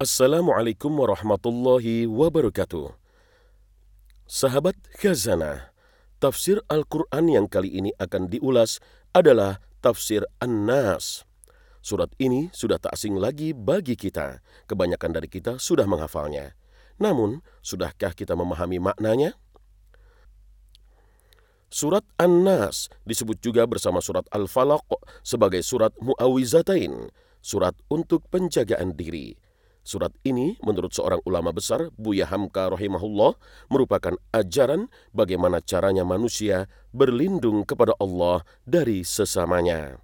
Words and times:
Assalamualaikum 0.00 0.96
warahmatullahi 0.96 2.08
wabarakatuh. 2.08 2.88
Sahabat 4.24 4.72
Khazanah, 4.96 5.76
tafsir 6.16 6.56
Al-Quran 6.72 7.28
yang 7.28 7.44
kali 7.44 7.68
ini 7.68 7.92
akan 8.00 8.32
diulas 8.32 8.80
adalah 9.12 9.60
tafsir 9.84 10.24
An-Nas. 10.40 11.28
Surat 11.84 12.08
ini 12.16 12.48
sudah 12.56 12.80
tak 12.80 12.96
asing 12.96 13.20
lagi 13.20 13.52
bagi 13.52 13.92
kita. 13.92 14.40
Kebanyakan 14.64 15.20
dari 15.20 15.28
kita 15.28 15.60
sudah 15.60 15.84
menghafalnya. 15.84 16.56
Namun, 16.96 17.44
sudahkah 17.60 18.16
kita 18.16 18.32
memahami 18.32 18.80
maknanya? 18.80 19.36
Surat 21.68 22.08
An-Nas 22.16 22.88
disebut 23.04 23.36
juga 23.44 23.68
bersama 23.68 24.00
surat 24.00 24.24
Al-Falaq 24.32 24.96
sebagai 25.20 25.60
surat 25.60 25.92
Mu'awizatain, 26.00 27.12
surat 27.44 27.76
untuk 27.92 28.24
penjagaan 28.32 28.96
diri. 28.96 29.49
Surat 29.80 30.12
ini 30.28 30.60
menurut 30.60 30.92
seorang 30.92 31.24
ulama 31.24 31.56
besar, 31.56 31.88
Buya 31.96 32.28
Hamka 32.28 32.68
rahimahullah, 32.68 33.32
merupakan 33.72 34.12
ajaran 34.30 34.92
bagaimana 35.16 35.64
caranya 35.64 36.04
manusia 36.04 36.68
berlindung 36.92 37.64
kepada 37.64 37.96
Allah 37.96 38.44
dari 38.68 39.00
sesamanya. 39.02 39.96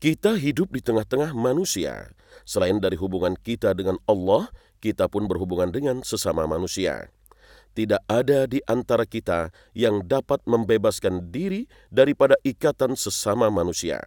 Kita 0.00 0.36
hidup 0.36 0.72
di 0.72 0.80
tengah-tengah 0.80 1.32
manusia. 1.36 2.12
Selain 2.44 2.80
dari 2.80 2.96
hubungan 2.96 3.36
kita 3.36 3.72
dengan 3.76 4.00
Allah, 4.08 4.48
kita 4.80 5.08
pun 5.08 5.28
berhubungan 5.28 5.72
dengan 5.72 6.00
sesama 6.00 6.48
manusia. 6.48 7.12
Tidak 7.76 8.08
ada 8.08 8.48
di 8.48 8.64
antara 8.64 9.04
kita 9.04 9.52
yang 9.76 10.04
dapat 10.04 10.40
membebaskan 10.48 11.28
diri 11.28 11.68
daripada 11.92 12.36
ikatan 12.44 12.96
sesama 12.96 13.48
manusia 13.52 14.00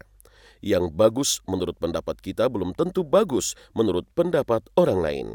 yang 0.63 0.87
bagus 0.95 1.43
menurut 1.43 1.75
pendapat 1.75 2.23
kita 2.23 2.47
belum 2.47 2.71
tentu 2.71 3.03
bagus 3.03 3.59
menurut 3.75 4.07
pendapat 4.15 4.63
orang 4.79 4.99
lain. 5.03 5.27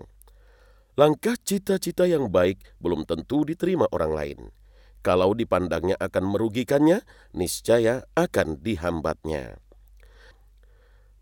Langkah 0.97 1.37
cita-cita 1.39 2.09
yang 2.09 2.33
baik 2.33 2.59
belum 2.81 3.05
tentu 3.05 3.45
diterima 3.45 3.87
orang 3.93 4.13
lain. 4.17 4.39
Kalau 5.05 5.31
dipandangnya 5.31 5.95
akan 6.01 6.25
merugikannya, 6.27 7.07
niscaya 7.37 8.03
akan 8.19 8.59
dihambatnya. 8.59 9.63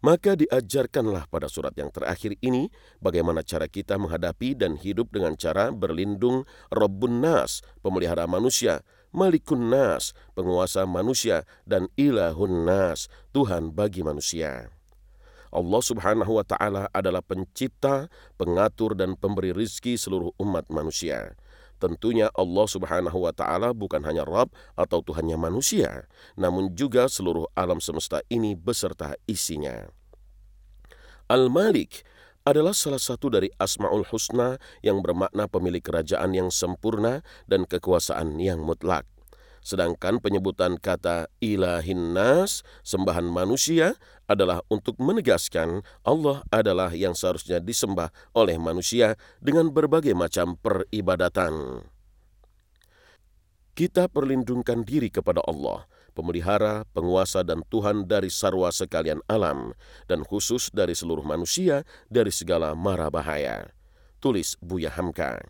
Maka 0.01 0.39
diajarkanlah 0.39 1.27
pada 1.27 1.51
surat 1.51 1.75
yang 1.75 1.91
terakhir 1.91 2.39
ini 2.39 2.71
bagaimana 3.03 3.43
cara 3.43 3.67
kita 3.67 3.99
menghadapi 3.99 4.55
dan 4.55 4.79
hidup 4.79 5.11
dengan 5.11 5.35
cara 5.35 5.75
berlindung 5.75 6.47
Rabbun 6.71 7.19
Nas, 7.21 7.67
pemelihara 7.83 8.31
manusia, 8.31 8.87
Malikun 9.15 9.71
Nas, 9.71 10.15
penguasa 10.35 10.87
manusia, 10.87 11.47
dan 11.67 11.91
Ilahun 11.95 12.67
Nas, 12.67 13.11
Tuhan 13.31 13.75
bagi 13.75 14.03
manusia. 14.03 14.71
Allah 15.55 15.81
Subhanahu 15.81 16.37
wa 16.37 16.45
Ta'ala 16.45 16.91
adalah 16.91 17.23
Pencipta, 17.25 18.13
Pengatur, 18.37 18.93
dan 18.99 19.17
Pemberi 19.17 19.55
rizki 19.57 19.97
seluruh 19.97 20.35
umat 20.43 20.69
manusia. 20.69 21.39
Tentunya 21.77 22.33
Allah 22.33 22.67
Subhanahu 22.67 23.29
wa 23.29 23.33
Ta'ala 23.37 23.77
bukan 23.77 24.01
hanya 24.05 24.25
Rabb 24.25 24.53
atau 24.77 25.05
Tuhannya 25.05 25.37
manusia, 25.37 26.09
namun 26.37 26.73
juga 26.73 27.05
seluruh 27.09 27.49
alam 27.53 27.85
semesta 27.85 28.25
ini 28.33 28.57
beserta 28.57 29.13
isinya. 29.29 29.89
Al-Malik 31.29 32.07
adalah 32.47 32.71
salah 32.71 33.03
satu 33.03 33.27
dari 33.27 33.51
Asma'ul 33.59 34.07
Husna 34.07 34.63
yang 34.87 35.03
bermakna 35.03 35.51
pemilik 35.51 35.83
kerajaan 35.83 36.31
yang 36.31 36.55
sempurna 36.55 37.27
dan 37.51 37.67
kekuasaan 37.67 38.39
yang 38.39 38.63
mutlak. 38.63 39.03
Sedangkan 39.67 40.23
penyebutan 40.23 40.79
kata 40.79 41.27
ilahin 41.43 42.15
nas, 42.15 42.63
sembahan 42.87 43.27
manusia, 43.27 43.99
adalah 44.31 44.63
untuk 44.71 44.95
menegaskan 45.03 45.83
Allah 46.07 46.47
adalah 46.55 46.95
yang 46.95 47.19
seharusnya 47.19 47.59
disembah 47.59 48.15
oleh 48.31 48.63
manusia 48.63 49.19
dengan 49.43 49.75
berbagai 49.75 50.15
macam 50.15 50.55
peribadatan. 50.55 51.83
Kita 53.75 54.07
perlindungkan 54.07 54.87
diri 54.87 55.11
kepada 55.11 55.43
Allah, 55.43 55.91
pemelihara, 56.17 56.89
penguasa, 56.97 57.45
dan 57.45 57.61
Tuhan 57.69 58.09
dari 58.09 58.33
sarwa 58.33 58.73
sekalian 58.73 59.21
alam, 59.29 59.77
dan 60.09 60.25
khusus 60.25 60.73
dari 60.73 60.97
seluruh 60.97 61.21
manusia 61.21 61.85
dari 62.09 62.33
segala 62.33 62.73
mara 62.73 63.13
bahaya. 63.13 63.69
Tulis 64.25 64.57
Buya 64.65 64.89
Hamka. 64.97 65.45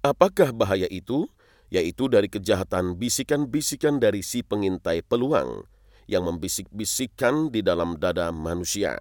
Apakah 0.00 0.56
bahaya 0.56 0.88
itu? 0.88 1.28
Yaitu 1.68 2.10
dari 2.10 2.26
kejahatan 2.26 2.98
bisikan-bisikan 2.98 4.02
dari 4.02 4.26
si 4.26 4.42
pengintai 4.42 5.06
peluang 5.06 5.68
yang 6.10 6.26
membisik-bisikkan 6.26 7.54
di 7.54 7.62
dalam 7.62 7.94
dada 7.94 8.34
manusia. 8.34 8.98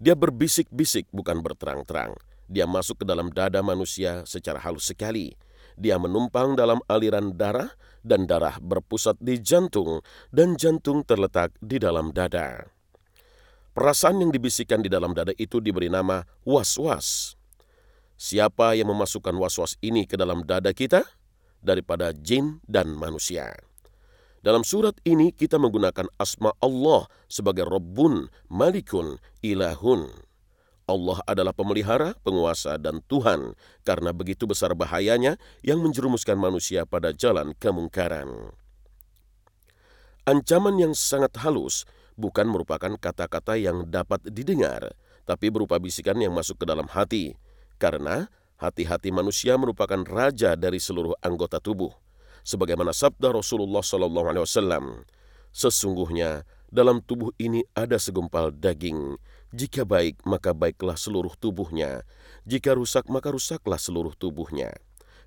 Dia 0.00 0.16
berbisik-bisik 0.16 1.12
bukan 1.12 1.44
berterang-terang. 1.44 2.16
Dia 2.48 2.64
masuk 2.64 3.02
ke 3.02 3.04
dalam 3.04 3.28
dada 3.28 3.60
manusia 3.60 4.24
secara 4.24 4.56
halus 4.62 4.88
sekali 4.88 5.36
dia 5.76 6.00
menumpang 6.00 6.56
dalam 6.56 6.80
aliran 6.88 7.36
darah 7.36 7.70
dan 8.00 8.24
darah 8.24 8.56
berpusat 8.58 9.20
di 9.20 9.38
jantung 9.38 10.00
dan 10.32 10.56
jantung 10.56 11.04
terletak 11.04 11.52
di 11.60 11.76
dalam 11.76 12.10
dada. 12.10 12.64
Perasaan 13.76 14.24
yang 14.24 14.32
dibisikkan 14.32 14.80
di 14.80 14.88
dalam 14.88 15.12
dada 15.12 15.36
itu 15.36 15.60
diberi 15.60 15.92
nama 15.92 16.24
was-was. 16.48 17.36
Siapa 18.16 18.72
yang 18.72 18.88
memasukkan 18.88 19.36
was-was 19.36 19.76
ini 19.84 20.08
ke 20.08 20.16
dalam 20.16 20.48
dada 20.48 20.72
kita? 20.72 21.04
Daripada 21.60 22.16
jin 22.16 22.64
dan 22.64 22.96
manusia. 22.96 23.52
Dalam 24.40 24.64
surat 24.64 24.96
ini 25.04 25.28
kita 25.28 25.60
menggunakan 25.60 26.08
asma 26.16 26.56
Allah 26.64 27.04
sebagai 27.28 27.68
Rabbun, 27.68 28.32
Malikun, 28.48 29.20
Ilahun. 29.44 30.25
Allah 30.86 31.18
adalah 31.26 31.50
pemelihara, 31.50 32.14
penguasa, 32.22 32.78
dan 32.78 33.02
Tuhan, 33.10 33.58
karena 33.82 34.14
begitu 34.14 34.46
besar 34.46 34.70
bahayanya 34.78 35.34
yang 35.66 35.82
menjerumuskan 35.82 36.38
manusia 36.38 36.86
pada 36.86 37.10
jalan 37.10 37.58
kemungkaran. 37.58 38.54
Ancaman 40.22 40.78
yang 40.78 40.94
sangat 40.94 41.34
halus 41.42 41.82
bukan 42.14 42.46
merupakan 42.46 42.94
kata-kata 42.94 43.58
yang 43.58 43.90
dapat 43.90 44.30
didengar, 44.30 44.94
tapi 45.26 45.50
berupa 45.50 45.82
bisikan 45.82 46.22
yang 46.22 46.30
masuk 46.30 46.62
ke 46.62 46.66
dalam 46.70 46.86
hati, 46.86 47.34
karena 47.82 48.30
hati-hati 48.62 49.10
manusia 49.10 49.58
merupakan 49.58 50.06
raja 50.06 50.54
dari 50.54 50.78
seluruh 50.78 51.18
anggota 51.18 51.58
tubuh. 51.58 51.90
Sebagaimana 52.46 52.94
sabda 52.94 53.34
Rasulullah 53.34 53.82
SAW, 53.82 55.02
sesungguhnya 55.50 56.46
dalam 56.70 57.02
tubuh 57.02 57.30
ini 57.38 57.62
ada 57.74 57.96
segumpal 57.96 58.50
daging 58.50 59.18
jika 59.56 59.88
baik, 59.88 60.20
maka 60.28 60.52
baiklah 60.52 61.00
seluruh 61.00 61.32
tubuhnya. 61.38 62.04
Jika 62.44 62.76
rusak, 62.76 63.08
maka 63.08 63.32
rusaklah 63.32 63.80
seluruh 63.80 64.12
tubuhnya. 64.12 64.74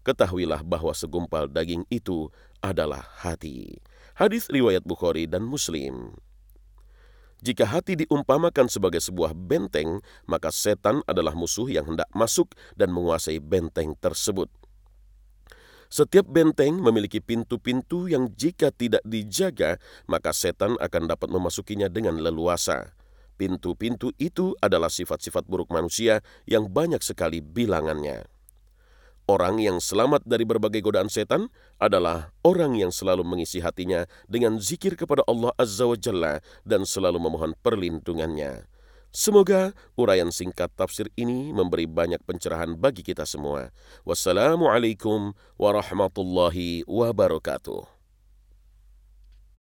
Ketahuilah 0.06 0.62
bahwa 0.62 0.94
segumpal 0.94 1.50
daging 1.50 1.88
itu 1.90 2.30
adalah 2.62 3.02
hati. 3.26 3.82
Hadis 4.14 4.46
riwayat 4.52 4.86
Bukhari 4.86 5.26
dan 5.26 5.48
Muslim. 5.48 6.14
Jika 7.42 7.66
hati 7.66 7.96
diumpamakan 7.96 8.70
sebagai 8.70 9.00
sebuah 9.00 9.32
benteng, 9.34 10.04
maka 10.30 10.54
setan 10.54 11.00
adalah 11.10 11.34
musuh 11.34 11.66
yang 11.72 11.88
hendak 11.90 12.12
masuk 12.14 12.52
dan 12.78 12.92
menguasai 12.94 13.42
benteng 13.42 13.98
tersebut. 13.98 14.52
Setiap 15.90 16.30
benteng 16.30 16.78
memiliki 16.78 17.18
pintu-pintu 17.18 18.06
yang 18.06 18.30
jika 18.38 18.70
tidak 18.70 19.02
dijaga, 19.02 19.82
maka 20.06 20.30
setan 20.30 20.78
akan 20.78 21.10
dapat 21.10 21.34
memasukinya 21.34 21.90
dengan 21.90 22.22
leluasa. 22.22 22.94
Pintu-pintu 23.42 24.14
itu 24.22 24.54
adalah 24.62 24.94
sifat-sifat 24.94 25.50
buruk 25.50 25.74
manusia 25.74 26.22
yang 26.46 26.70
banyak 26.70 27.02
sekali 27.02 27.42
bilangannya. 27.42 28.30
Orang 29.26 29.58
yang 29.58 29.82
selamat 29.82 30.26
dari 30.30 30.46
berbagai 30.46 30.82
godaan 30.82 31.10
setan 31.10 31.50
adalah 31.82 32.34
orang 32.46 32.78
yang 32.78 32.94
selalu 32.94 33.26
mengisi 33.26 33.58
hatinya 33.62 34.06
dengan 34.30 34.62
zikir 34.62 34.94
kepada 34.94 35.26
Allah 35.26 35.54
Azza 35.58 35.90
wa 35.90 35.98
Jalla 35.98 36.42
dan 36.66 36.86
selalu 36.86 37.18
memohon 37.18 37.58
perlindungannya. 37.66 38.66
Semoga 39.10 39.74
uraian 39.98 40.30
singkat 40.30 40.70
tafsir 40.78 41.10
ini 41.18 41.50
memberi 41.50 41.90
banyak 41.90 42.22
pencerahan 42.30 42.78
bagi 42.78 43.02
kita 43.02 43.26
semua. 43.26 43.74
Wassalamualaikum 44.06 45.34
warahmatullahi 45.58 46.86
wabarakatuh. 46.86 47.99